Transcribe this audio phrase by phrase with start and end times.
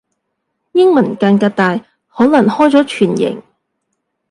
[0.71, 3.39] 英文間隔大可能開咗全形